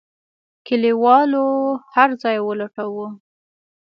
کليوالو 0.65 1.43
هرځای 1.93 2.37
ولټاوه. 2.41 3.07